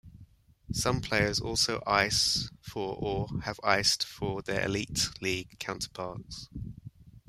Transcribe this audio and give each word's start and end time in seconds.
Some 0.73 0.99
players 0.99 1.39
also 1.39 1.83
ice 1.85 2.49
for 2.63 2.95
or 2.99 3.27
have 3.43 3.59
iced 3.63 4.03
for 4.03 4.41
their 4.41 4.65
Elite 4.65 5.09
League 5.21 5.59
counterparts. 5.59 6.49